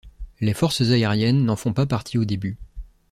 Les 0.39 0.55
forces 0.55 0.81
aériennes 0.81 1.45
n'en 1.45 1.55
font 1.55 1.73
pas 1.73 1.85
partie 1.85 2.17
au 2.17 2.25
début. 2.25 2.57